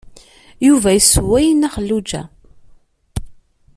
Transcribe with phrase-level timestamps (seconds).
[0.67, 2.21] Yuba yessewway i Nna Xelluǧa.